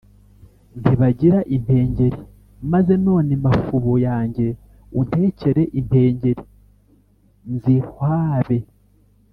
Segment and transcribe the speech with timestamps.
[0.79, 2.19] ntibagira impengeri.
[2.71, 4.45] maze none mafubo yanjye
[4.99, 6.43] untekere impengeri
[7.53, 8.57] nzihwabe.